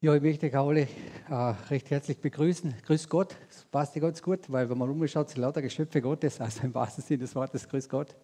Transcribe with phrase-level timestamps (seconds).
[0.00, 0.82] Ja, ich möchte euch alle
[1.28, 1.34] äh,
[1.70, 2.72] recht herzlich begrüßen.
[2.86, 6.40] Grüß Gott, das passt ja ganz gut, weil wenn man umschaut, sind lauter Geschöpfe Gottes,
[6.40, 8.14] also im wahrsten Sinne des Wortes, Grüß Gott.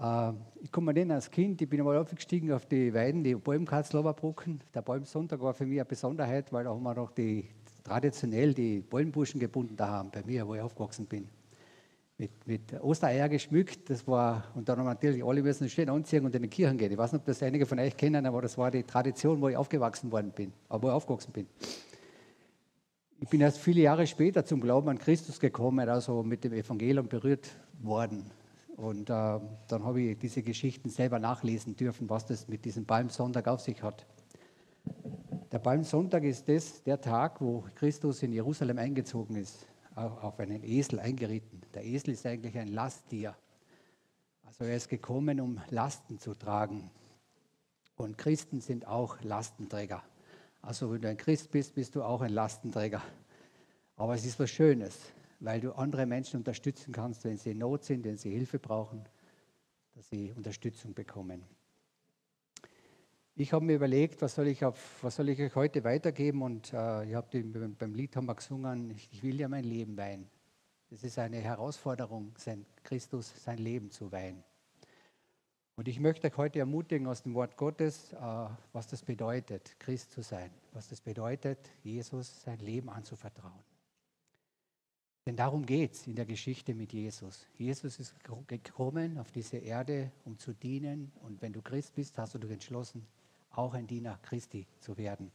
[0.00, 4.64] Äh, ich komme dann als Kind, ich bin einmal aufgestiegen auf die Weiden, die Bäumkatzloberbrucken.
[4.72, 7.50] Der Bäumsonntag war für mich eine Besonderheit, weil da haben wir noch die,
[7.84, 11.28] traditionell die Bäumbuschen gebunden da haben, bei mir, wo ich aufgewachsen bin
[12.22, 13.90] mit, mit Ostereier geschmückt.
[13.90, 16.92] Das war, und dann haben natürlich alle müssen schön anziehen und in die Kirchen gehen.
[16.92, 19.48] Ich weiß nicht, ob das einige von euch kennen, aber das war die Tradition, wo
[19.48, 21.48] ich aufgewachsen worden bin, wo ich aufgewachsen bin.
[23.20, 27.08] Ich bin erst viele Jahre später zum Glauben an Christus gekommen, also mit dem Evangelium
[27.08, 28.30] berührt worden.
[28.76, 29.12] Und äh,
[29.68, 33.82] dann habe ich diese Geschichten selber nachlesen dürfen, was das mit diesem Palmsonntag auf sich
[33.82, 34.06] hat.
[35.50, 41.00] Der Palmsonntag ist das, der Tag, wo Christus in Jerusalem eingezogen ist auf einen Esel
[41.00, 41.61] eingeritten.
[41.74, 43.36] Der Esel ist eigentlich ein Lasttier.
[44.44, 46.90] Also er ist gekommen, um Lasten zu tragen.
[47.96, 50.02] Und Christen sind auch Lastenträger.
[50.60, 53.02] Also wenn du ein Christ bist, bist du auch ein Lastenträger.
[53.96, 54.98] Aber es ist was Schönes,
[55.40, 59.04] weil du andere Menschen unterstützen kannst, wenn sie in Not sind, wenn sie Hilfe brauchen,
[59.94, 61.44] dass sie Unterstützung bekommen.
[63.34, 66.72] Ich habe mir überlegt, was soll ich, auf, was soll ich euch heute weitergeben und
[66.74, 70.28] äh, ich habe beim Lied haben wir gesungen, ich, will ja mein Leben weihen.
[70.92, 74.44] Das ist eine Herausforderung, sein Christus sein Leben zu weihen.
[75.74, 78.16] Und ich möchte euch heute ermutigen aus dem Wort Gottes, äh,
[78.74, 83.64] was das bedeutet, Christ zu sein, was das bedeutet, Jesus sein Leben anzuvertrauen.
[85.24, 87.46] Denn darum geht es in der Geschichte mit Jesus.
[87.54, 88.14] Jesus ist
[88.46, 91.10] gekommen auf diese Erde, um zu dienen.
[91.22, 93.06] Und wenn du Christ bist, hast du dich entschlossen,
[93.48, 95.32] auch ein Diener Christi zu werden.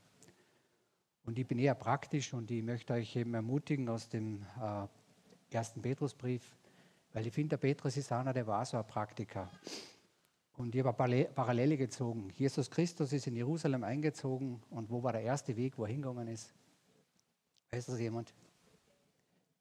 [1.24, 4.88] Und ich bin eher praktisch und ich möchte euch eben ermutigen aus dem äh,
[5.56, 6.56] ersten Petrusbrief,
[7.14, 9.50] weil ich finde, der Petrus ist einer, der war so ein Praktiker.
[10.58, 12.32] Und ich habe Parallele gezogen.
[12.36, 16.28] Jesus Christus ist in Jerusalem eingezogen und wo war der erste Weg, wo er hingegangen
[16.28, 16.54] ist?
[17.72, 18.34] Weiß das jemand?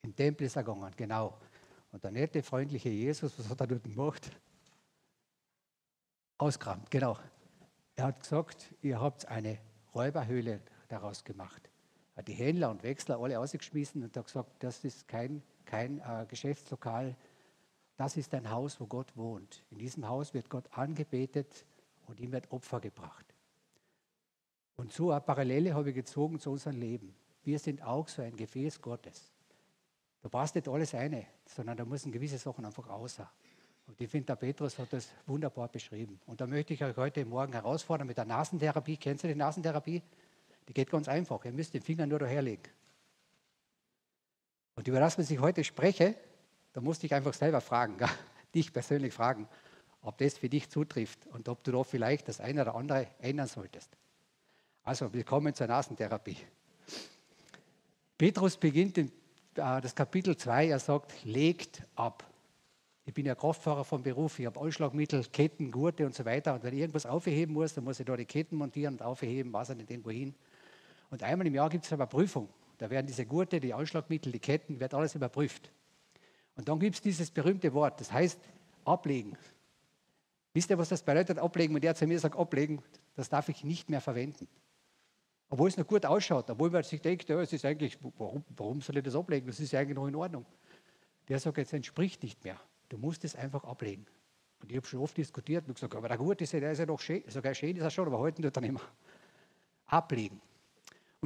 [0.03, 1.38] Im Tempel ist er gegangen, genau.
[1.93, 4.31] Und der nette, freundliche Jesus, was hat er dort gemacht?
[6.39, 7.19] Auskramt, genau.
[7.94, 9.59] Er hat gesagt, ihr habt eine
[9.94, 11.71] Räuberhöhle daraus gemacht.
[12.15, 16.00] Er hat die Händler und Wechsler alle ausgeschmissen und hat gesagt, das ist kein, kein
[16.00, 17.16] äh, Geschäftslokal,
[17.97, 19.65] das ist ein Haus, wo Gott wohnt.
[19.71, 21.65] In diesem Haus wird Gott angebetet
[22.06, 23.25] und ihm wird Opfer gebracht.
[24.77, 27.15] Und so eine Parallele habe ich gezogen zu unserem Leben.
[27.43, 29.32] Wir sind auch so ein Gefäß Gottes.
[30.21, 33.31] Da passt nicht alles eine, sondern da müssen gewisse Sachen einfach außer.
[33.87, 36.21] Und ich finde, der Petrus hat das wunderbar beschrieben.
[36.27, 38.97] Und da möchte ich euch heute Morgen herausfordern mit der Nasentherapie.
[38.97, 40.03] Kennst du die Nasentherapie?
[40.69, 41.44] Die geht ganz einfach.
[41.44, 42.65] Ihr müsst den Finger nur daherlegen.
[44.86, 46.14] Und über das, was ich heute spreche,
[46.72, 47.97] da musste ich einfach selber fragen,
[48.54, 49.48] dich persönlich fragen,
[50.00, 53.48] ob das für dich zutrifft und ob du da vielleicht das eine oder andere ändern
[53.48, 53.91] solltest.
[54.84, 56.36] Also, willkommen zur Nasentherapie.
[58.16, 59.08] Petrus beginnt in,
[59.56, 62.22] äh, das Kapitel 2, er sagt, legt ab.
[63.06, 66.54] Ich bin ja Kraftfahrer vom Beruf, ich habe Anschlagmittel, Ketten, Gurte und so weiter.
[66.54, 69.53] Und wenn ich irgendwas aufheben muss, dann muss ich da die Ketten montieren und aufheben,
[69.53, 70.32] weiß ich nicht irgendwo hin.
[71.10, 72.48] Und einmal im Jahr gibt es aber Prüfung.
[72.78, 75.70] Da werden diese Gurte, die Anschlagmittel, die Ketten, wird alles überprüft.
[76.56, 78.38] Und dann gibt es dieses berühmte Wort, das heißt
[78.84, 79.37] ablegen.
[80.54, 81.75] Wisst ihr, was das bedeutet, ablegen?
[81.75, 82.82] Wenn der zu mir sagt, ablegen,
[83.15, 84.48] das darf ich nicht mehr verwenden.
[85.48, 88.81] Obwohl es noch gut ausschaut, obwohl man sich denkt, ja, es ist eigentlich, warum, warum
[88.81, 89.47] soll ich das ablegen?
[89.47, 90.44] Das ist ja eigentlich noch in Ordnung.
[91.28, 92.59] Der sagt, es entspricht nicht mehr.
[92.88, 94.06] Du musst es einfach ablegen.
[94.60, 96.78] Und ich habe schon oft diskutiert und gesagt, aber der Gurt ist ja, der ist
[96.78, 98.82] ja noch schön, sogar schön ist er schon, aber heute tut er nicht mehr.
[99.86, 100.41] Ablegen.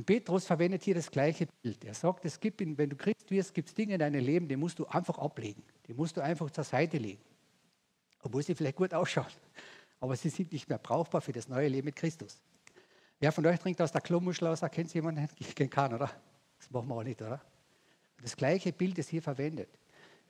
[0.01, 1.85] Und Petrus verwendet hier das gleiche Bild.
[1.85, 4.57] Er sagt, es gibt, wenn du Christ wirst, gibt es Dinge in deinem Leben, die
[4.57, 5.63] musst du einfach ablegen.
[5.87, 7.21] Die musst du einfach zur Seite legen.
[8.23, 9.27] Obwohl sie vielleicht gut ausschauen.
[10.01, 12.41] Aber sie sind nicht mehr brauchbar für das neue Leben mit Christus.
[13.19, 14.63] Wer von euch trinkt aus der Klomuschel aus?
[14.73, 15.29] Kennt jemanden?
[15.39, 16.11] Ich kenne keinen, oder?
[16.57, 17.39] Das machen wir auch nicht, oder?
[18.23, 19.69] Das gleiche Bild ist hier verwendet.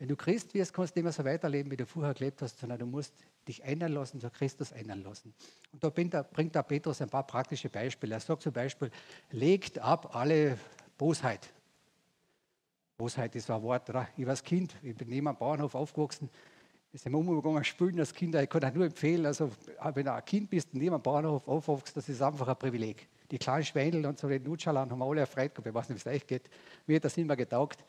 [0.00, 2.58] Wenn du Christ wirst, kannst du nicht mehr so weiterleben, wie du vorher gelebt hast,
[2.58, 3.12] sondern du musst
[3.47, 5.35] dich ändern lassen, zu Christus ändern lassen.
[5.73, 8.14] Und da bringt der Petrus ein paar praktische Beispiele.
[8.14, 8.91] Er sagt zum Beispiel,
[9.31, 10.56] legt ab alle
[10.97, 11.50] Bosheit.
[12.97, 14.08] Bosheit ist ein Wort, oder?
[14.17, 16.31] Ich war als Kind, ich bin neben einem Bauernhof aufgewachsen,
[16.93, 18.43] wir sind umgegangen, spielen als Kinder.
[18.43, 19.50] Ich kann euch nur empfehlen, also
[19.93, 23.06] wenn du ein Kind bist und neben einem Bauernhof aufwachst, das ist einfach ein Privileg.
[23.31, 25.52] Die kleinen Schweinel und so die Nutschalan haben alle erfreut.
[25.56, 26.50] Ich weiß nicht, wie es euch geht.
[26.87, 27.85] Mir hat das immer getaugt.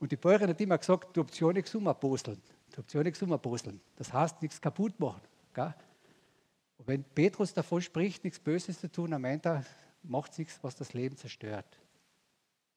[0.00, 2.40] Und die Bäuerin hat immer gesagt, du habt ja nichts umposteln.
[2.70, 3.80] Du habt ja nichts umposteln.
[3.96, 5.22] Das heißt, nichts kaputt machen.
[5.54, 5.74] Gell?
[6.78, 9.64] Und wenn Petrus davon spricht, nichts Böses zu tun, dann meint er,
[10.02, 11.78] macht nichts, was das Leben zerstört.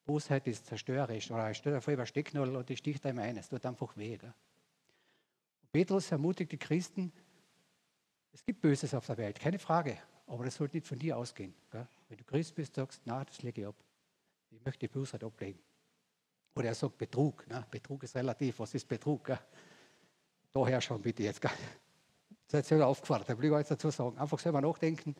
[0.04, 1.30] Bosheit ist zerstörerisch.
[1.30, 3.36] Oder stell dir vor, über Stecknadel und die sticht einem ein.
[3.36, 4.16] Es tut einfach weh.
[4.16, 4.32] Gell?
[5.72, 7.12] Petrus ermutigt die Christen,
[8.32, 9.98] es gibt Böses auf der Welt, keine Frage.
[10.26, 11.54] Aber das sollte nicht von dir ausgehen.
[11.70, 11.86] Gell?
[12.08, 13.76] Wenn du Christ bist, sagst na, das lege ich ab.
[14.50, 15.58] Ich möchte die Bösheit ablegen.
[16.58, 17.46] Oder er sagt Betrug.
[17.46, 17.64] Ne?
[17.70, 18.58] Betrug ist relativ.
[18.58, 19.22] Was ist Betrug?
[19.26, 19.38] Gell?
[20.50, 21.40] Daher schon bitte jetzt.
[22.48, 24.18] Seid selber aufgefordert, da will ich jetzt dazu sagen.
[24.18, 25.14] Einfach selber nachdenken,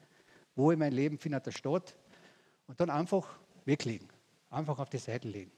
[0.56, 1.94] wo in meinem Leben findet er statt.
[2.66, 4.08] Und dann einfach weglegen.
[4.50, 5.52] Einfach auf die Seite legen.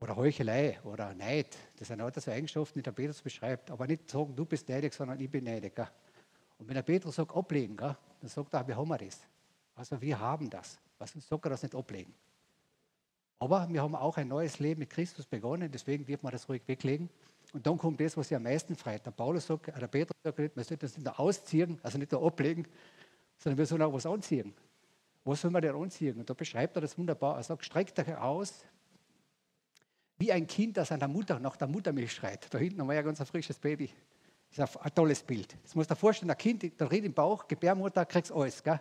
[0.00, 1.58] Oder Heuchelei oder Neid.
[1.76, 3.70] Das sind lauter so Eigenschaften, die der Petrus beschreibt.
[3.70, 5.76] Aber nicht sagen, du bist neidig, sondern ich bin neidig.
[5.76, 5.88] Gell?
[6.56, 7.94] Und wenn der Petrus sagt, ablegen, gell?
[8.20, 9.20] dann sagt er, wir haben das.
[9.74, 10.78] Also wir haben das.
[10.96, 12.14] Was uns sagt er das nicht ablegen?
[13.40, 16.62] Aber wir haben auch ein neues Leben mit Christus begonnen, deswegen wird man das ruhig
[16.66, 17.08] weglegen.
[17.54, 19.04] Und dann kommt das, was sie am meisten freut.
[19.04, 22.24] Der Paulus sagt, der Petrus sagt, man sollte das nicht nur ausziehen, also nicht nur
[22.24, 22.66] ablegen,
[23.38, 24.54] sondern wir sollen auch was anziehen.
[25.24, 26.18] Was soll man denn anziehen?
[26.18, 27.36] Und da beschreibt er das wunderbar.
[27.36, 28.64] Er sagt, streckt euch aus,
[30.18, 32.46] wie ein Kind, das an der Mutter, nach der Muttermilch schreit.
[32.52, 33.90] Da hinten haben wir ja ganz ein frisches Baby.
[34.54, 35.56] Das ist ein, tolles Bild.
[35.62, 38.62] Das muss dir vorstellen, ein Kind, da redet im Bauch, Gebärmutter, kriegst alles.
[38.62, 38.80] Gell?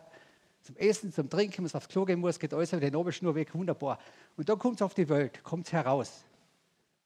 [0.69, 3.55] Zum Essen, zum Trinken, es aufs Klo gehen muss, geht alles über die Nabelschnur weg,
[3.55, 3.97] wunderbar.
[4.37, 6.23] Und dann kommt es auf die Welt, kommt es heraus.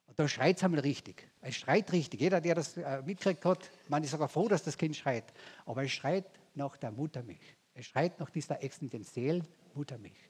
[0.06, 1.25] Und dann schreit es einmal richtig.
[1.39, 2.19] Es schreit richtig.
[2.19, 5.31] Jeder, der das äh, mitgekriegt hat, man ist sogar froh, dass das Kind schreit.
[5.65, 6.25] Aber es schreit
[6.56, 7.56] nach der Muttermilch.
[7.74, 10.30] Es schreit nach dieser existenziellen Muttermilch.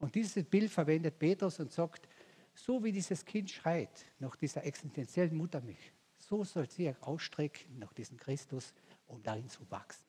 [0.00, 2.08] Und dieses Bild verwendet Petrus und sagt,
[2.54, 8.16] so wie dieses Kind schreit nach dieser existenziellen Muttermilch, so soll sie ausstrecken nach diesem
[8.16, 8.74] Christus,
[9.06, 10.07] um darin zu wachsen.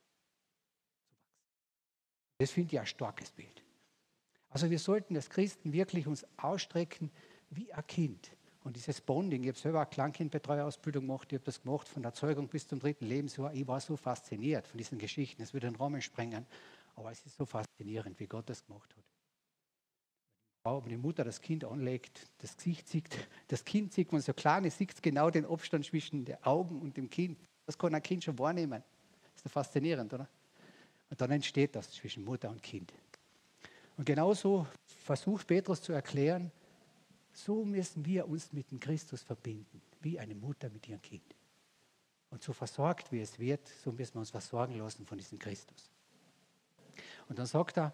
[2.39, 3.63] Das finde ich ein starkes Bild.
[4.49, 7.11] Also wir sollten als Christen wirklich uns ausstrecken
[7.49, 8.31] wie ein Kind.
[8.63, 12.13] Und dieses Bonding, ich habe selber eine Kleinkindbetreuerausbildung gemacht, ich habe das gemacht von der
[12.13, 13.53] Zeugung bis zum dritten Lebensjahr.
[13.53, 16.45] Ich war so fasziniert von diesen Geschichten, es würde den Rahmen sprengen,
[16.95, 19.03] aber es ist so faszinierend, wie Gott das gemacht hat.
[20.83, 23.09] Wenn die Mutter das Kind anlegt, das Gesicht sieht,
[23.47, 26.95] das Kind sieht man so klein, es sieht genau den Abstand zwischen den Augen und
[26.95, 27.39] dem Kind.
[27.65, 28.83] Das kann ein Kind schon wahrnehmen.
[29.35, 30.29] Ist doch faszinierend, oder?
[31.09, 32.93] Und dann entsteht das zwischen Mutter und Kind.
[33.97, 34.67] Und genauso
[35.03, 36.51] versucht Petrus zu erklären,
[37.33, 41.35] so müssen wir uns mit dem Christus verbinden, wie eine Mutter mit ihrem Kind.
[42.29, 45.89] Und so versorgt, wie es wird, so müssen wir uns versorgen lassen von diesem Christus.
[47.27, 47.91] Und dann sagt er,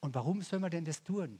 [0.00, 1.38] und warum soll man denn das tun?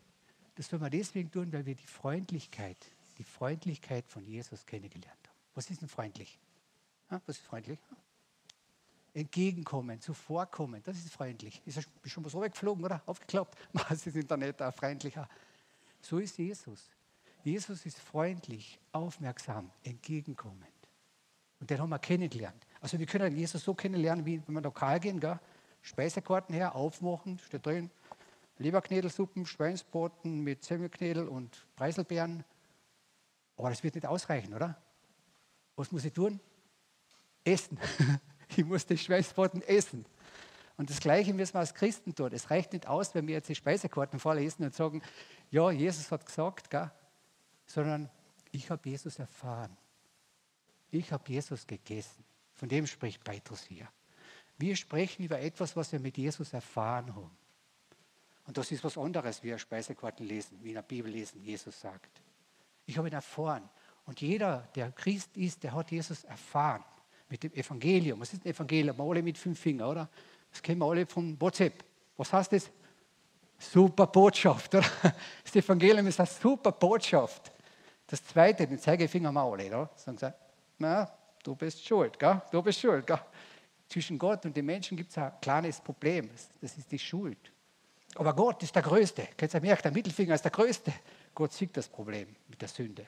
[0.56, 2.76] Das soll man deswegen tun, weil wir die Freundlichkeit,
[3.18, 5.38] die Freundlichkeit von Jesus kennengelernt haben.
[5.54, 6.38] Was ist denn freundlich?
[7.08, 7.78] Was ist freundlich?
[9.14, 10.82] Entgegenkommen, zuvorkommen.
[10.82, 11.62] Das ist freundlich.
[11.64, 13.02] Ist schon mal so weggeflogen, oder?
[13.06, 13.56] Aufgeklappt?
[13.88, 15.28] Das ist Internet auch freundlicher.
[16.00, 16.90] So ist Jesus.
[17.42, 20.66] Jesus ist freundlich, aufmerksam, entgegenkommend.
[21.60, 22.66] Und den haben wir kennengelernt.
[22.80, 25.38] Also wir können Jesus so kennenlernen, wie wenn wir lokal gehen, gell?
[25.82, 27.90] Speisekarten her, aufmachen, steht drin,
[28.58, 32.44] Leberknädelsuppen, Schweinsbraten mit Semmelknädel und Preiselbeeren.
[33.56, 34.80] Aber das wird nicht ausreichen, oder?
[35.76, 36.40] Was muss ich tun?
[37.44, 37.78] Essen.
[38.56, 40.04] ich muss die Schweißbraten essen.
[40.76, 42.30] Und das Gleiche müssen wir als Christen tun.
[42.32, 45.02] Es reicht nicht aus, wenn wir jetzt die Speisekarten vorlesen und sagen,
[45.50, 46.90] ja, Jesus hat gesagt, gell?
[47.66, 48.08] sondern
[48.52, 49.76] ich habe Jesus erfahren.
[50.90, 52.24] Ich habe Jesus gegessen.
[52.54, 53.88] Von dem spricht Petrus hier.
[54.56, 57.36] Wir sprechen über etwas, was wir mit Jesus erfahren haben.
[58.46, 61.78] Und das ist was anderes, wie wir Speisekarten lesen, wie in der Bibel lesen, Jesus
[61.78, 62.22] sagt.
[62.86, 63.68] Ich habe ihn erfahren.
[64.06, 66.84] Und jeder, der Christ ist, der hat Jesus erfahren
[67.28, 68.20] mit dem Evangelium.
[68.20, 68.96] Was ist ein Evangelium?
[68.96, 70.08] Wir alle mit fünf Fingern, oder?
[70.50, 71.84] Das kennen wir alle von WhatsApp.
[72.16, 72.70] Was heißt das?
[73.58, 74.86] Super Botschaft, oder?
[75.44, 77.50] Das Evangelium ist eine super Botschaft.
[78.06, 79.90] Das zweite, den Zeigefinger haben wir alle, oder?
[79.96, 80.32] Sagen sie,
[80.78, 81.10] na,
[81.42, 82.40] du bist schuld, gell?
[82.50, 83.06] du bist schuld.
[83.06, 83.20] Gell?
[83.88, 86.30] Zwischen Gott und den Menschen gibt es ein kleines Problem,
[86.60, 87.52] das ist die Schuld.
[88.14, 89.28] Aber Gott ist der Größte.
[89.36, 90.92] Kennst du merkt, der Mittelfinger ist der Größte.
[91.34, 93.06] Gott sieht das Problem mit der Sünde.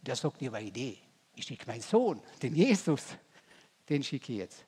[0.00, 0.98] Und er sagt, habe eine Idee.
[1.34, 3.16] Ich schicke meinen Sohn, den Jesus,
[3.90, 4.64] den schicke ich jetzt.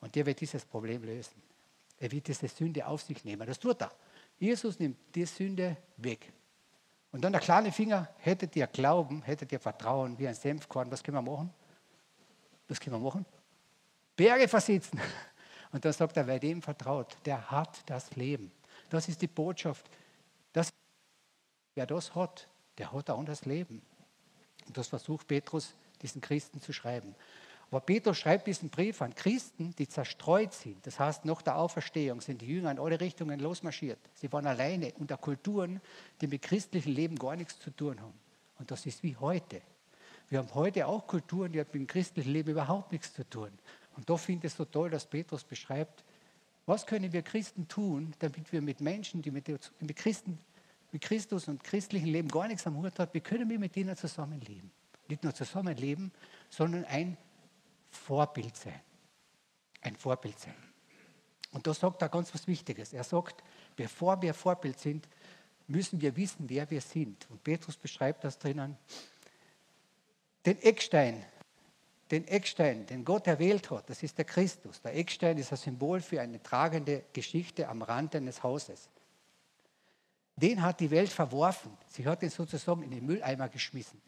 [0.00, 1.42] Und der wird dieses Problem lösen.
[1.98, 3.46] Er wird diese Sünde auf sich nehmen.
[3.46, 3.92] Das tut er.
[4.38, 6.32] Jesus nimmt die Sünde weg.
[7.12, 11.02] Und dann der kleine Finger, hättet ihr Glauben, hättet ihr Vertrauen wie ein Senfkorn, was
[11.02, 11.52] können wir machen?
[12.68, 13.26] Was können wir machen?
[14.16, 15.00] Berge versitzen.
[15.72, 18.50] Und dann sagt er, wer dem vertraut, der hat das Leben.
[18.88, 19.88] Das ist die Botschaft.
[20.52, 20.70] Das,
[21.74, 22.48] wer das hat,
[22.78, 23.82] der hat auch das Leben.
[24.66, 27.14] Und das versucht Petrus diesen Christen zu schreiben.
[27.70, 30.84] Aber Petrus schreibt diesen Brief an Christen, die zerstreut sind.
[30.86, 33.98] Das heißt, nach der Auferstehung sind die Jünger in alle Richtungen losmarschiert.
[34.14, 35.80] Sie waren alleine unter Kulturen,
[36.20, 38.18] die mit christlichem Leben gar nichts zu tun haben.
[38.58, 39.62] Und das ist wie heute.
[40.28, 43.50] Wir haben heute auch Kulturen, die mit dem christlichen Leben überhaupt nichts zu tun.
[43.96, 46.04] Und da finde ich es so toll, dass Petrus beschreibt,
[46.66, 50.38] was können wir Christen tun, damit wir mit Menschen, die mit, mit, Christen,
[50.92, 53.96] mit Christus und christlichem Leben gar nichts am Hut haben, wie können wir mit ihnen
[53.96, 54.70] zusammenleben?
[55.08, 56.12] Nicht nur zusammenleben,
[56.48, 57.16] sondern ein
[57.90, 58.80] Vorbild sein.
[59.82, 60.54] Ein Vorbild sein.
[61.52, 62.92] Und da sagt er ganz was Wichtiges.
[62.92, 63.42] Er sagt,
[63.76, 65.08] bevor wir Vorbild sind,
[65.66, 67.28] müssen wir wissen, wer wir sind.
[67.30, 68.76] Und Petrus beschreibt das drinnen.
[70.46, 71.24] Den Eckstein,
[72.10, 74.80] den Eckstein, den Gott erwählt hat, das ist der Christus.
[74.80, 78.88] Der Eckstein ist ein Symbol für eine tragende Geschichte am Rand eines Hauses.
[80.36, 81.76] Den hat die Welt verworfen.
[81.86, 84.00] Sie hat ihn sozusagen in den Mülleimer geschmissen.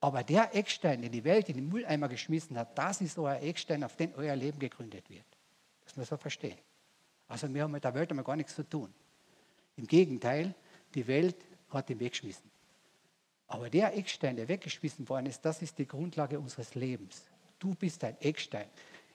[0.00, 3.82] Aber der Eckstein, den die Welt in den Mülleimer geschmissen hat, das ist euer Eckstein,
[3.82, 5.26] auf den euer Leben gegründet wird.
[5.84, 6.58] Das muss man verstehen.
[7.26, 8.92] Also wir haben mit der Welt einmal gar nichts zu tun.
[9.76, 10.54] Im Gegenteil,
[10.94, 11.36] die Welt
[11.70, 12.50] hat ihn weggeschmissen.
[13.48, 17.24] Aber der Eckstein, der weggeschmissen worden ist, das ist die Grundlage unseres Lebens.
[17.58, 18.66] Du bist ein Eckstein.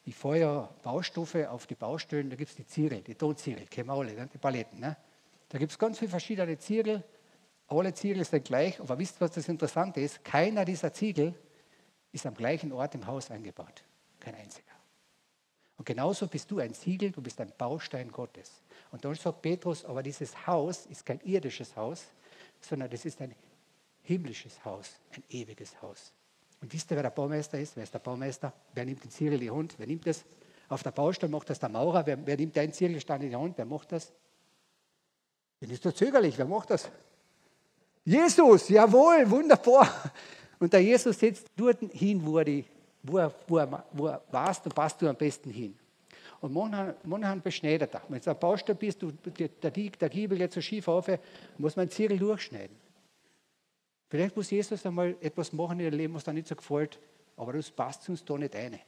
[0.05, 4.03] Ich ja Baustoffe auf die Baustellen, da gibt es die Ziegel, die Tonziegel, kennen wir
[4.03, 4.29] ne?
[4.33, 4.79] die Paletten.
[4.79, 4.97] Ne?
[5.47, 7.03] Da gibt es ganz viele verschiedene Ziegel.
[7.67, 10.23] Alle Ziegel sind gleich, aber wisst ihr, was das Interessante ist?
[10.23, 11.33] Keiner dieser Ziegel
[12.11, 13.83] ist am gleichen Ort im Haus eingebaut.
[14.19, 14.71] Kein einziger.
[15.77, 18.61] Und genauso bist du ein Siegel, du bist ein Baustein Gottes.
[18.91, 22.05] Und dann sagt Petrus, aber dieses Haus ist kein irdisches Haus,
[22.61, 23.35] sondern das ist ein
[24.03, 26.13] himmlisches Haus, ein ewiges Haus.
[26.61, 27.75] Und wisst ihr, wer der Baumeister ist?
[27.75, 28.53] Wer ist der Baumeister?
[28.73, 29.73] Wer nimmt den Ziegel in die Hand?
[29.77, 30.23] Wer nimmt das?
[30.69, 32.05] Auf der Baustelle macht das der Maurer.
[32.05, 33.57] Wer, wer nimmt deinen Ziegelstein in die Hand?
[33.57, 34.13] Wer macht das?
[35.59, 36.37] Dann ist doch zögerlich.
[36.37, 36.89] Wer macht das?
[38.05, 40.11] Jesus, jawohl, wunderbar.
[40.59, 42.63] Und der Jesus setzt dort hin, wo er,
[43.01, 45.77] wo er, wo er, wo er warst, und passt du am besten hin.
[46.41, 48.01] Und manchmal beschneidet er.
[48.09, 51.07] Wenn du auf der Baustelle bist, du, der, der Giebel jetzt so schief auf,
[51.57, 52.75] muss man einen Zirkel durchschneiden.
[54.09, 56.99] Vielleicht muss Jesus einmal etwas machen in deinem Leben, was dir nicht so gefällt,
[57.37, 58.79] aber das passt uns da nicht ein.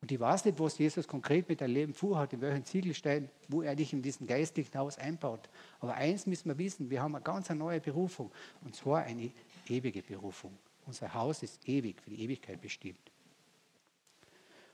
[0.00, 3.62] Und ich weiß nicht, was Jesus konkret mit deinem Leben vorhat, in welchen Ziegelstein, wo
[3.62, 5.48] er dich in diesem geistlichen Haus einbaut.
[5.80, 8.30] Aber eins müssen wir wissen, wir haben eine ganz neue Berufung,
[8.64, 9.32] und zwar eine
[9.68, 10.56] ewige Berufung.
[10.86, 13.10] Unser Haus ist ewig, für die Ewigkeit bestimmt.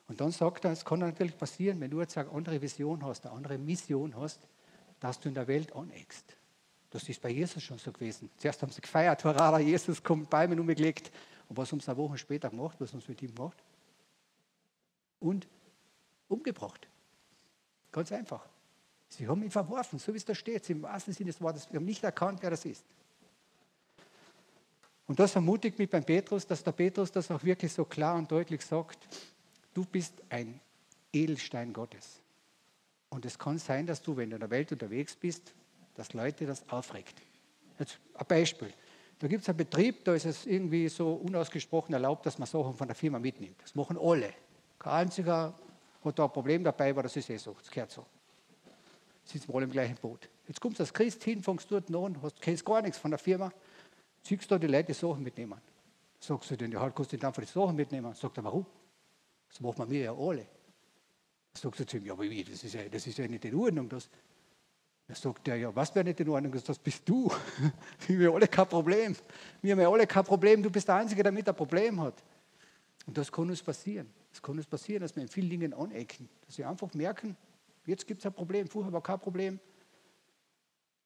[0.07, 3.25] Und dann sagt er, es kann natürlich passieren, wenn du jetzt eine andere Vision hast,
[3.25, 4.47] eine andere Mission hast,
[5.01, 6.37] dass du in der Welt aneckst.
[6.91, 8.31] Das ist bei Jesus schon so gewesen.
[8.37, 11.11] Zuerst haben sie gefeiert, hurra, Jesus kommt bei mir umgelegt.
[11.49, 12.77] Und was haben sie eine Woche später gemacht?
[12.79, 13.64] Was haben sie mit ihm gemacht?
[15.21, 15.49] Und
[16.29, 16.89] umgebracht.
[17.93, 18.47] Ganz einfach.
[19.09, 21.71] Sie haben ihn verworfen, so wie es da steht, im wahrsten Sinne des Wortes.
[21.71, 22.85] Wir haben nicht erkannt, wer das ist.
[25.07, 28.31] Und das ermutigt mich beim Petrus, dass der Petrus das auch wirklich so klar und
[28.31, 28.99] deutlich sagt.
[29.73, 30.61] Du bist ein
[31.13, 32.21] Edelstein Gottes.
[33.11, 35.53] Und es kann sein, dass du, wenn du in der Welt unterwegs bist,
[35.95, 37.15] dass Leute das aufregt.
[37.79, 38.73] Jetzt ein Beispiel.
[39.19, 42.75] Da gibt es einen Betrieb, da ist es irgendwie so unausgesprochen erlaubt, dass man Sachen
[42.75, 43.61] von der Firma mitnimmt.
[43.63, 44.35] Das machen alle.
[44.79, 45.55] Kein einziger
[46.05, 47.55] hat da ein Problem dabei, aber das ist eh so.
[47.55, 48.05] Das gehört so.
[49.25, 50.29] Sitzen wir alle im gleichen Boot.
[50.47, 53.19] Jetzt kommst du als Christ hin, fängst dort an, hast, kennst gar nichts von der
[53.19, 53.51] Firma,
[54.23, 55.59] ziehst da die Leute die Sachen mitnehmen.
[56.21, 58.15] Sagst du denen, ja, halt, kannst du einfach die Sachen mitnehmen.
[58.15, 58.67] Sagt er, warum?
[59.49, 60.47] Das machen wir ja alle.
[61.55, 63.55] Sagst du zu ihm, ja, aber wie, das ist ja, das ist ja nicht in
[63.55, 63.89] Ordnung.
[63.89, 64.11] Das.
[65.07, 66.53] Da sagt er, ja, was wäre nicht in Ordnung?
[66.53, 67.31] Das bist du.
[68.09, 69.15] wir haben alle kein Problem.
[69.61, 70.63] Wir haben ja alle kein Problem.
[70.63, 72.23] Du bist der Einzige, der damit ein Problem hat.
[73.07, 74.11] Und das kann uns passieren.
[74.35, 76.29] Es kann uns passieren, dass wir in vielen Dingen anecken.
[76.45, 77.37] Dass wir einfach merken,
[77.87, 79.61] jetzt gibt es ein Problem, vorher war kein Problem.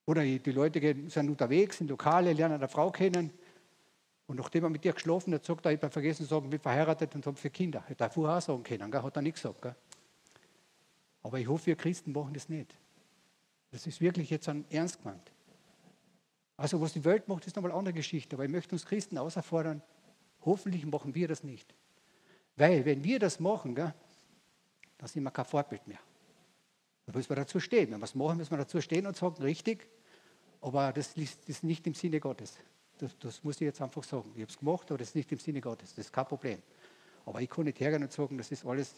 [0.06, 0.80] Oder die Leute
[1.10, 3.30] sind unterwegs, sind Lokale, lernen eine Frau kennen
[4.26, 6.50] und nachdem er mit dir geschlafen hat, sagt er, ich habe vergessen zu sagen, ich
[6.50, 7.82] bin verheiratet und habe vier Kinder.
[7.86, 9.02] Hätte er vorher auch sagen können, gell?
[9.02, 9.60] hat er nicht gesagt.
[9.60, 9.74] Gell?
[11.22, 12.74] Aber ich hoffe, wir Christen machen das nicht.
[13.70, 15.32] Das ist wirklich jetzt ein ernst gemeint.
[16.56, 18.36] Also was die Welt macht, ist nochmal eine andere Geschichte.
[18.36, 19.82] Aber ich möchte uns Christen außerfordern,
[20.44, 21.74] hoffentlich machen wir das nicht.
[22.58, 23.94] Weil wenn wir das machen, gell,
[24.98, 26.00] dann sind wir kein Vorbild mehr.
[27.06, 27.90] Da müssen wir dazu stehen.
[27.90, 29.88] Wenn wir es machen, müssen wir dazu stehen und sagen, richtig,
[30.60, 32.54] aber das ist nicht im Sinne Gottes.
[32.98, 34.32] Das, das muss ich jetzt einfach sagen.
[34.34, 35.90] Ich habe es gemacht, aber das ist nicht im Sinne Gottes.
[35.94, 36.60] Das ist kein Problem.
[37.24, 38.92] Aber ich kann nicht hergehen und sagen, das ist alles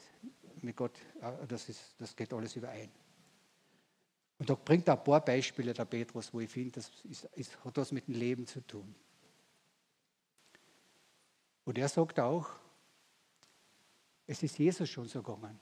[0.62, 2.90] mit Gott, äh, das, ist, das geht alles überein.
[4.38, 7.62] Und da bringt er ein paar Beispiele der Petrus, wo ich finde, das ist, ist,
[7.62, 8.94] hat was mit dem Leben zu tun.
[11.64, 12.48] Und er sagt auch,
[14.30, 15.58] es ist Jesus schon so gegangen.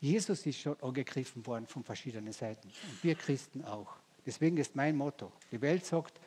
[0.00, 2.66] Jesus ist schon angegriffen worden von verschiedenen Seiten.
[2.66, 3.94] Und wir Christen auch.
[4.26, 5.30] Deswegen ist mein Motto.
[5.52, 6.20] Die Welt sagt,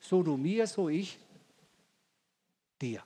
[0.00, 1.20] so du mir, so ich
[2.80, 3.04] dir.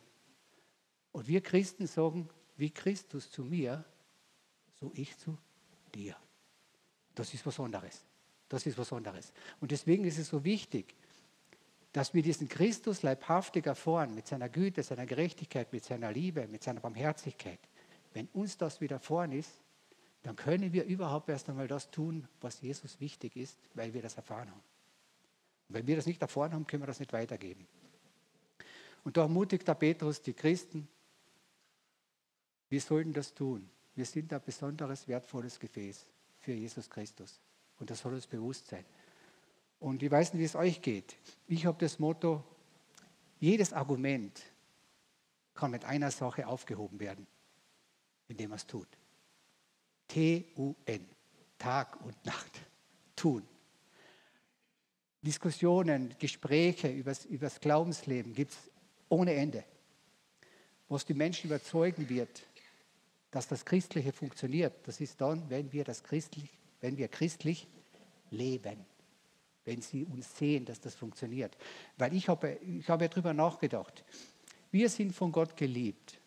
[1.12, 3.84] Und wir Christen sagen, wie Christus zu mir,
[4.80, 5.36] so ich zu
[5.94, 6.16] dir.
[7.14, 8.06] Das ist was anderes.
[8.48, 9.34] Das ist was anderes.
[9.60, 10.94] Und deswegen ist es so wichtig,
[11.96, 16.62] dass wir diesen Christus leibhaftig erfahren mit seiner Güte, seiner Gerechtigkeit, mit seiner Liebe, mit
[16.62, 17.58] seiner Barmherzigkeit.
[18.12, 19.62] Wenn uns das widerfahren ist,
[20.22, 24.14] dann können wir überhaupt erst einmal das tun, was Jesus wichtig ist, weil wir das
[24.14, 24.60] erfahren haben.
[25.70, 27.66] Und wenn wir das nicht erfahren haben, können wir das nicht weitergeben.
[29.02, 30.86] Und da ermutigt der Petrus die Christen,
[32.68, 33.70] wir sollten das tun.
[33.94, 36.04] Wir sind ein besonderes, wertvolles Gefäß
[36.40, 37.40] für Jesus Christus.
[37.78, 38.84] Und das soll uns bewusst sein.
[39.78, 41.16] Und ich weiß nicht, wie es euch geht.
[41.46, 42.42] Ich habe das Motto,
[43.38, 44.42] jedes Argument
[45.54, 47.26] kann mit einer Sache aufgehoben werden,
[48.28, 48.88] indem man es tut.
[50.08, 51.06] T-U-N,
[51.58, 52.60] Tag und Nacht,
[53.14, 53.42] tun.
[55.22, 58.70] Diskussionen, Gespräche über das Glaubensleben gibt es
[59.08, 59.64] ohne Ende.
[60.88, 62.46] Was die Menschen überzeugen wird,
[63.32, 66.48] dass das Christliche funktioniert, das ist dann, wenn wir, das christlich,
[66.80, 67.66] wenn wir christlich
[68.30, 68.84] leben.
[69.66, 71.58] Wenn sie uns sehen, dass das funktioniert.
[71.98, 74.02] Weil ich habe, ich habe ja darüber nachgedacht.
[74.70, 76.18] Wir sind von Gott geliebt.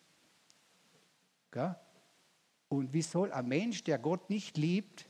[2.68, 5.06] Und wie soll ein Mensch, der Gott nicht liebt,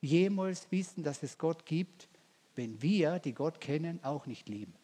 [0.00, 2.08] jemals wissen, dass es Gott gibt,
[2.56, 4.74] wenn wir, die Gott kennen, auch nicht lieben?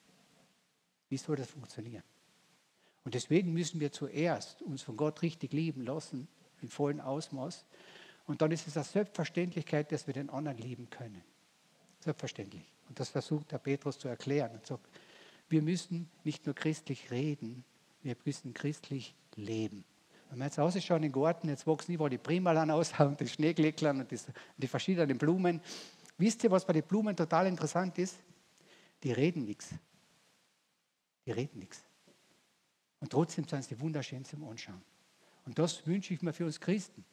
[1.08, 2.04] Wie soll das funktionieren?
[3.04, 6.28] Und deswegen müssen wir zuerst uns von Gott richtig lieben lassen,
[6.60, 7.64] im vollen Ausmaß.
[8.26, 11.22] Und dann ist es eine Selbstverständlichkeit, dass wir den anderen lieben können.
[12.00, 12.64] Selbstverständlich.
[12.88, 14.88] Und das versucht der Petrus zu erklären und sagt,
[15.48, 17.64] wir müssen nicht nur christlich reden,
[18.02, 19.84] wir müssen christlich leben.
[20.30, 23.28] Wenn wir jetzt rausschauen in den Garten, jetzt wachsen überall die Primalan aus und die
[23.28, 24.10] Schneeglecklern und
[24.56, 25.60] die verschiedenen Blumen.
[26.18, 28.16] Wisst ihr, was bei den Blumen total interessant ist?
[29.02, 29.70] Die reden nichts.
[31.24, 31.82] Die reden nichts.
[33.00, 34.82] Und trotzdem sind sie wunderschön zum Anschauen.
[35.46, 37.04] Und das wünsche ich mir für uns Christen.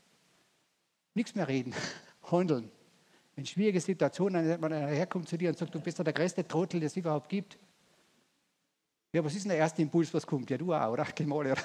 [1.14, 1.74] Nichts mehr reden,
[2.32, 2.72] handeln.
[3.36, 6.48] Wenn schwierige Situationen, wenn man herkommt zu dir und sagt, du bist doch der größte
[6.48, 7.58] Trottel, der es überhaupt gibt.
[9.12, 10.50] Ja, was ist denn der erste Impuls, was kommt?
[10.50, 11.04] Ja, du auch, oder?
[11.16, 11.62] Gemale, oder?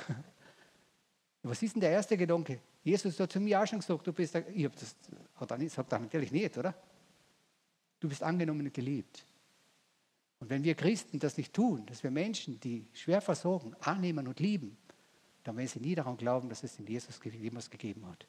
[1.42, 2.60] Was ist denn der erste Gedanke?
[2.82, 4.94] Jesus hat zu mir auch schon gesagt, du bist der, ich habe das,
[5.36, 6.74] hat er nicht, sagt er natürlich nicht, oder?
[7.98, 9.24] Du bist angenommen und geliebt.
[10.40, 14.40] Und wenn wir Christen das nicht tun, dass wir Menschen, die schwer versorgen, annehmen und
[14.40, 14.76] lieben,
[15.44, 18.26] dann werden sie nie daran glauben, dass es in Jesus jemals gegeben hat.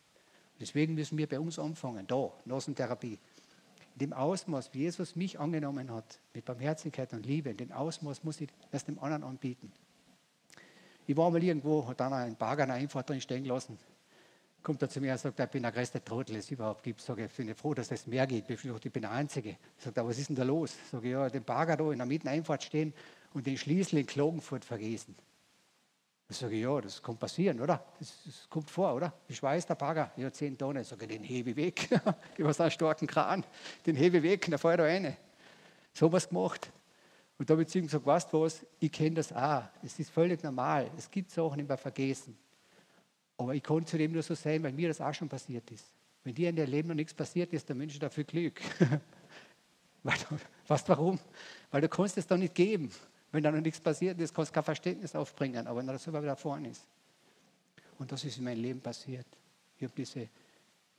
[0.60, 3.18] Deswegen müssen wir bei uns anfangen, da, Nasentherapie.
[3.94, 8.24] In dem Ausmaß, wie Jesus mich angenommen hat, mit Barmherzigkeit und Liebe, in dem Ausmaß
[8.24, 9.72] muss ich das dem anderen anbieten.
[11.08, 13.78] Ich war mal irgendwo, hat dann ein Bagger eine Einfahrt drin stehen lassen
[14.64, 17.02] kommt er zu mir und sagt, ich bin der größte Trottel, es überhaupt gibt.
[17.02, 18.50] Sage ich, bin froh, dass es mehr gibt.
[18.50, 19.58] Ich bin der Einzige.
[19.78, 20.76] Sagt er, was ist denn da los?
[20.92, 22.94] Sage ich, ja, den Bagger da in der Mitteneinfahrt stehen
[23.34, 25.16] und den Schlüssel in Klagenfurt vergessen.
[26.32, 27.84] Ich sage, ja, das kann passieren, oder?
[28.00, 29.14] Das, das kommt vor, oder?
[29.28, 30.12] Wie schwer ist der Bagger?
[30.16, 30.82] Ja, zehn Tonnen.
[30.82, 31.90] Sage ich, den hebe ich weg.
[32.38, 33.44] ich habe so einen starken Kran.
[33.86, 35.18] Den hebe ich weg, dann fahre ich da rein.
[35.94, 36.72] So was gemacht.
[37.38, 39.64] Und da habe ich zu ihm gesagt, weißt du was, ich kenne das auch.
[39.84, 40.90] Es ist völlig normal.
[40.98, 42.38] Es gibt Sachen, die wir vergessen.
[43.36, 45.84] Aber ich konnte zu dem nur so sein, weil mir das auch schon passiert ist.
[46.24, 48.62] Wenn dir in deinem Leben noch nichts passiert ist, dann wünsche ich dafür Glück.
[50.04, 51.20] weißt du warum?
[51.72, 52.90] Weil du kannst es doch nicht geben.
[53.32, 55.68] Wenn da noch nichts passiert ist, kannst du kein Verständnis aufbringen.
[55.68, 56.84] Aber wenn das immer wieder vorne ist.
[57.98, 59.28] Und das ist in meinem Leben passiert.
[59.78, 60.28] Ich habe diese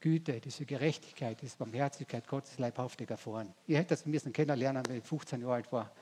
[0.01, 3.53] Güte, diese Gerechtigkeit, diese Barmherzigkeit Gottes leibhaftig erfahren.
[3.67, 5.93] Ich hätte das müssen kennenlernen, wenn ich 15 Jahre alt war.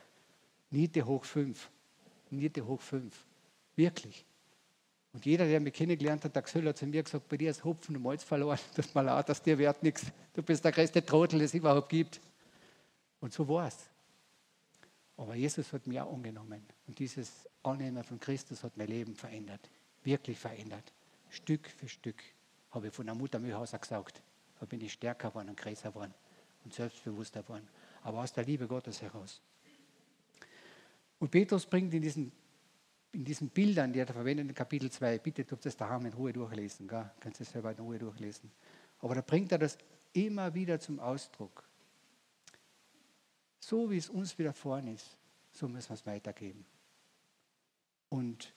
[0.71, 1.69] Niete hoch fünf.
[2.29, 3.25] Niete hoch fünf.
[3.75, 4.25] Wirklich.
[5.13, 7.63] Und jeder, der mich kennengelernt hat, der Xöll hat zu mir gesagt, bei dir ist
[7.63, 10.05] Hopfen und Malz verloren, das mal auch, dass dir wert nichts.
[10.33, 12.21] Du bist der größte Trottel, den es überhaupt gibt.
[13.19, 13.90] Und so war es.
[15.21, 16.63] Aber Jesus hat mich auch angenommen.
[16.87, 19.69] Und dieses Annehmen von Christus hat mein Leben verändert.
[20.03, 20.91] Wirklich verändert.
[21.29, 22.23] Stück für Stück
[22.71, 24.23] habe ich von der Mutter Mühlhauser gesagt.
[24.59, 26.15] Da bin ich stärker geworden und größer geworden
[26.63, 27.67] und selbstbewusster geworden.
[28.01, 29.43] Aber aus der Liebe Gottes heraus.
[31.19, 32.31] Und Petrus bringt in diesem
[33.11, 36.13] in diesen Bildern, die er da verwendet in Kapitel 2, bitte tut das daheim in
[36.13, 37.11] Ruhe durchlesen, gell?
[37.19, 38.49] kannst du selber in Ruhe durchlesen.
[38.99, 39.77] Aber da bringt er das
[40.13, 41.69] immer wieder zum Ausdruck.
[43.61, 45.17] So wie es uns widerfahren ist,
[45.51, 46.65] so müssen wir es weitergeben.
[48.09, 48.53] Und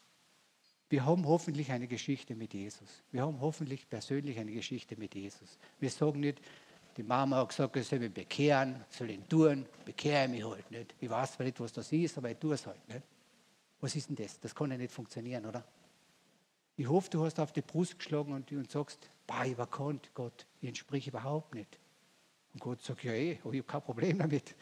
[0.89, 3.03] wir haben hoffentlich eine Geschichte mit Jesus.
[3.13, 5.59] Wir haben hoffentlich persönlich eine Geschichte mit Jesus.
[5.79, 6.41] Wir sagen nicht,
[6.97, 10.95] die Mama hat gesagt, ich soll mich bekehren, soll ihn tun, bekehre mich halt nicht.
[11.01, 13.03] Ich weiß zwar nicht, was das ist, aber ich tue es halt nicht.
[13.81, 14.41] Was ist denn das?
[14.41, 15.65] Das kann ja nicht funktionieren, oder?
[16.77, 20.47] Ich hoffe, du hast auf die Brust geschlagen und, und sagst, bah, ich überkannt, Gott,
[20.61, 21.79] ich entspreche überhaupt nicht.
[22.55, 24.55] Und Gott sagt, ja eh, aber ich habe kein Problem damit,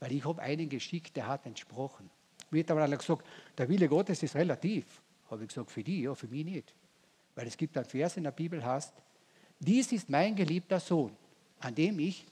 [0.00, 2.10] weil ich habe einen geschickt, der hat entsprochen.
[2.50, 5.02] Mir hat aber gesagt, der Wille Gottes ist relativ.
[5.30, 6.74] Habe ich gesagt, für die, ja, für mich nicht.
[7.34, 8.92] Weil es gibt einen Vers in der Bibel, heißt,
[9.58, 11.16] dies ist mein geliebter Sohn,
[11.60, 12.26] an dem ich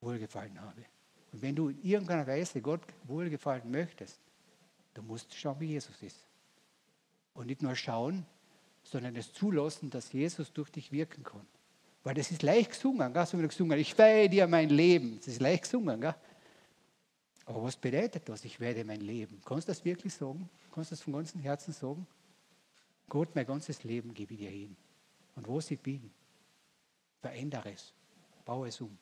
[0.00, 0.84] wohlgefallen habe.
[1.32, 4.20] Und wenn du in irgendeiner Weise Gott wohlgefallen möchtest,
[4.94, 6.26] Du musst schauen, wie Jesus ist.
[7.34, 8.26] Und nicht nur schauen,
[8.82, 11.46] sondern es zulassen, dass Jesus durch dich wirken kann.
[12.04, 13.26] Weil das ist leicht gesungen, gell?
[13.26, 15.16] so wie gesungen, ich weihe dir mein Leben.
[15.18, 16.00] Das ist leicht gesungen.
[16.00, 16.14] Gell?
[17.46, 19.40] Aber was bedeutet das, ich werde mein Leben?
[19.44, 20.48] Kannst du das wirklich sagen?
[20.72, 22.06] Kannst du das von ganzem Herzen sagen?
[23.08, 24.76] Gott, mein ganzes Leben gebe ich dir hin.
[25.36, 26.10] Und wo ich bin,
[27.20, 27.92] verändere es,
[28.44, 28.96] baue es um.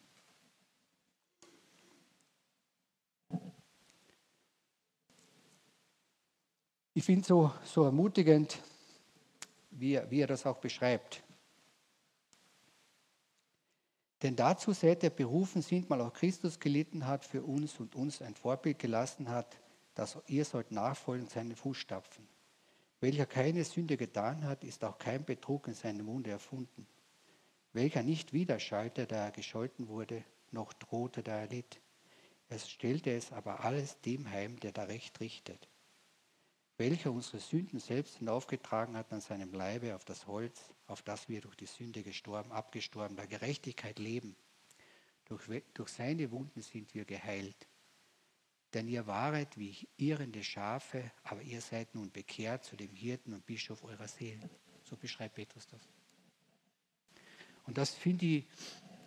[6.92, 8.58] Ich finde es so, so ermutigend,
[9.70, 11.22] wie wie er das auch beschreibt.
[14.22, 18.20] Denn dazu seid ihr berufen sind, weil auch Christus gelitten hat für uns und uns
[18.20, 19.56] ein Vorbild gelassen hat,
[19.94, 22.28] dass ihr sollt nachfolgen seine Fußstapfen.
[23.00, 26.86] Welcher keine Sünde getan hat, ist auch kein Betrug in seinem Munde erfunden.
[27.72, 31.80] Welcher nicht widerschallte, da er gescholten wurde, noch drohte, da er litt.
[32.50, 35.69] Er stellte es aber alles dem heim, der da recht richtet
[36.80, 41.42] welcher unsere Sünden selbst hinaufgetragen hat an seinem Leibe auf das Holz, auf das wir
[41.42, 44.34] durch die Sünde gestorben, abgestorben, der Gerechtigkeit leben.
[45.26, 45.42] Durch,
[45.74, 47.68] durch seine Wunden sind wir geheilt.
[48.72, 53.44] Denn ihr waret wie irrende Schafe, aber ihr seid nun bekehrt zu dem Hirten und
[53.44, 54.48] Bischof eurer Seelen.
[54.82, 55.82] So beschreibt Petrus das.
[57.66, 58.46] Und das finde ich,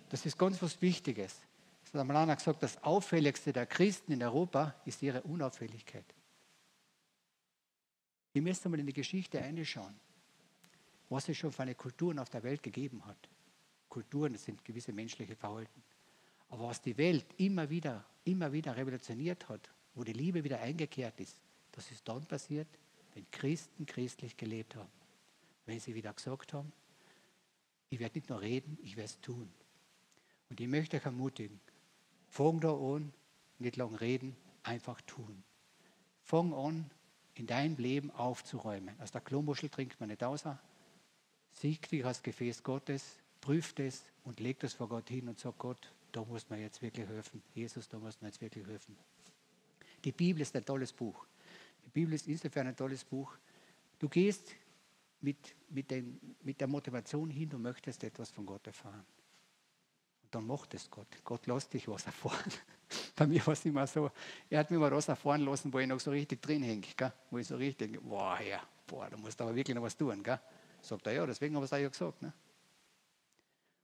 [0.09, 1.41] das ist ganz was Wichtiges.
[1.85, 6.12] Das hat Malana gesagt, das Auffälligste der Christen in Europa ist ihre Unauffälligkeit.
[8.33, 9.95] Ihr müsst einmal in die Geschichte einschauen,
[11.09, 13.29] was es schon für eine Kulturen auf der Welt gegeben hat.
[13.89, 15.83] Kulturen, sind gewisse menschliche Verhalten.
[16.49, 21.19] Aber was die Welt immer wieder, immer wieder revolutioniert hat, wo die Liebe wieder eingekehrt
[21.19, 21.37] ist,
[21.71, 22.67] das ist dann passiert,
[23.13, 24.89] wenn Christen christlich gelebt haben.
[25.65, 26.71] Wenn sie wieder gesagt haben,
[27.89, 29.51] ich werde nicht nur reden, ich werde es tun.
[30.49, 31.59] Und ich möchte euch ermutigen,
[32.27, 33.13] fang da an,
[33.59, 35.43] nicht lang reden, einfach tun.
[36.23, 36.89] Fang an,
[37.35, 38.99] in deinem Leben aufzuräumen.
[39.01, 40.59] Aus der Klomuschel trinkt man nicht außer.
[41.53, 45.59] Sieg dich als Gefäß Gottes, prüft es und legt es vor Gott hin und sagt
[45.59, 47.41] Gott, da muss man jetzt wirklich helfen.
[47.53, 48.95] Jesus, da muss man jetzt wirklich helfen.
[50.03, 51.25] Die Bibel ist ein tolles Buch.
[51.85, 53.35] Die Bibel ist insofern ein tolles Buch.
[53.99, 54.51] Du gehst
[55.21, 59.05] mit, mit, den, mit der Motivation hin, du möchtest etwas von Gott erfahren.
[60.23, 61.07] Und dann macht es Gott.
[61.23, 62.51] Gott lässt dich was erfahren.
[63.15, 64.11] Bei mir war es immer so,
[64.49, 66.87] er hat mir mal was erfahren lassen, wo ich noch so richtig drin hänge,
[67.29, 70.23] wo ich so richtig, boah, ja, boah, da musst du aber wirklich noch was tun.
[70.23, 70.39] Gell?
[70.81, 72.21] Sagt er, ja, deswegen habe ich es ja gesagt.
[72.21, 72.33] Ne?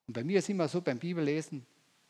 [0.07, 1.65] Und bei mir ist immer so beim Bibellesen,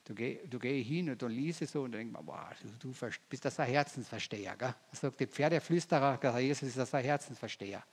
[0.05, 3.09] du gehst du geh hin und dann liest so und dann denkst boah, du, du
[3.27, 4.55] bist das ein Herzensversteher.
[4.55, 4.75] Gell?
[4.93, 7.83] Sagt, der Pferdeflüsterer, der Jesus ist das ein Herzensversteher.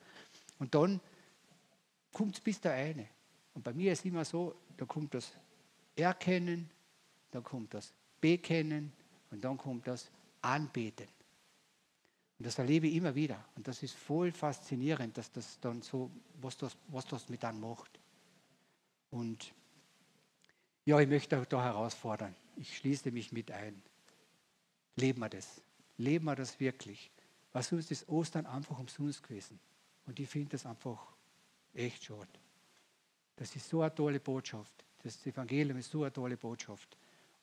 [0.61, 1.01] Und dann
[2.13, 3.09] kommt es bis der eine.
[3.55, 5.33] Und bei mir ist immer so, da kommt das
[5.97, 6.71] Erkennen,
[7.31, 8.93] dann kommt das Bekennen,
[9.37, 11.07] und dann kommt das Anbeten.
[12.39, 13.45] Und das erlebe ich immer wieder.
[13.55, 17.61] Und das ist voll faszinierend, dass das dann so, was das, was das mit dann
[17.61, 18.01] macht.
[19.11, 19.53] Und
[20.87, 22.35] ja, ich möchte auch da herausfordern.
[22.57, 23.83] Ich schließe mich mit ein.
[24.97, 25.61] Leben wir das.
[25.99, 27.11] Leben wir das wirklich.
[27.53, 29.61] Was uns ist Ostern einfach umsonst gewesen.
[30.07, 31.13] Und ich finde das einfach
[31.75, 32.27] echt schade.
[33.37, 34.83] Das ist so eine tolle Botschaft.
[35.03, 36.97] Das Evangelium ist so eine tolle Botschaft.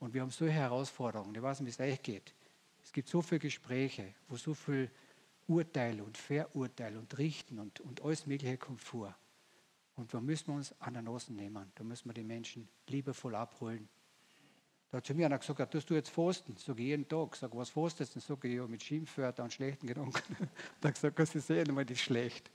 [0.04, 1.34] Und wir haben solche Herausforderungen.
[1.34, 2.34] Ich weiß nicht, wie es euch geht.
[2.84, 4.92] Es gibt so viele Gespräche, wo so viel
[5.48, 9.16] Urteile und Verurteile und Richten und, und alles Mögliche kommt vor.
[9.96, 11.72] Und da müssen wir uns an der Nase nehmen.
[11.76, 13.88] Da müssen wir die Menschen liebevoll abholen.
[14.92, 16.58] Da hat zu mir einer gesagt, tust du jetzt fasten?
[16.58, 17.38] Sag ich jeden Tag.
[17.38, 18.20] Sag, was fastest du?
[18.20, 20.36] Sage ich, ja, mit Schimpfwörtern und schlechten Gedanken.
[20.82, 22.52] da hat gesagt, das ist eh nicht das ist schlecht.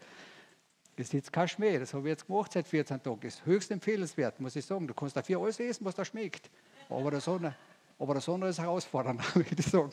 [0.97, 3.21] Das ist jetzt kein Schmäh, das habe ich jetzt gemacht seit 14 Tagen.
[3.23, 4.87] Das ist höchst empfehlenswert, muss ich sagen.
[4.87, 6.51] Du kannst dafür alles essen, was da schmeckt.
[6.88, 7.55] Aber das andere,
[7.98, 9.92] aber das andere ist herausfordernd, würde ich sagen.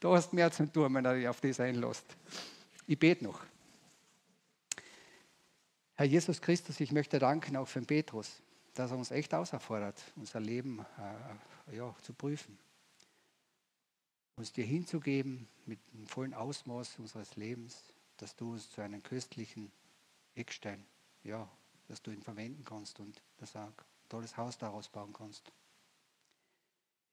[0.00, 2.04] Da hast du mehr zu tun, wenn du dich auf das einlässt.
[2.86, 3.40] Ich bete noch.
[5.94, 8.42] Herr Jesus Christus, ich möchte danken auch für den Petrus,
[8.74, 10.84] dass er uns echt auserfordert, unser Leben
[11.70, 12.58] äh, ja, zu prüfen.
[14.36, 19.70] Uns dir hinzugeben mit dem vollen Ausmaß unseres Lebens, dass du uns zu einem köstlichen
[20.34, 20.84] Eckstein,
[21.22, 21.48] ja,
[21.86, 23.74] dass du ihn verwenden kannst und dass er ein
[24.08, 25.52] tolles Haus daraus bauen kannst.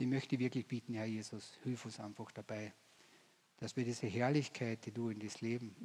[0.01, 2.73] Ich möchte wirklich bieten, Herr Jesus, hilf uns einfach dabei,
[3.57, 5.75] dass wir diese Herrlichkeit, die du in das Leben,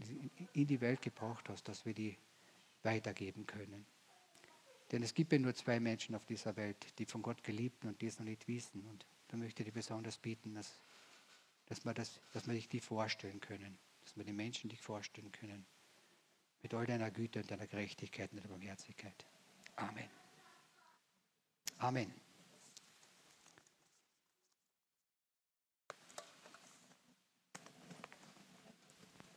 [0.55, 2.17] in die Welt gebracht hast, dass wir die
[2.83, 3.85] weitergeben können.
[4.91, 8.01] Denn es gibt ja nur zwei Menschen auf dieser Welt, die von Gott geliebt und
[8.01, 8.87] die es noch nicht wissen.
[8.87, 10.81] Und da möchte ich dir besonders bieten, dass,
[11.67, 15.31] dass, wir das, dass wir dich die vorstellen können, dass wir die Menschen dich vorstellen
[15.31, 15.67] können.
[16.63, 19.27] Mit all deiner Güte und deiner Gerechtigkeit und deiner Barmherzigkeit.
[19.77, 20.09] Amen.
[21.77, 22.26] Amen.